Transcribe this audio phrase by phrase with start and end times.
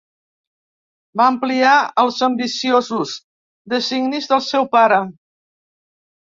[1.19, 3.13] Va ampliar els ambiciosos
[3.75, 4.99] designis del seu pare.